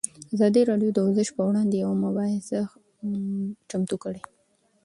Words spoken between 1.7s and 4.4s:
یوه مباحثه چمتو کړې.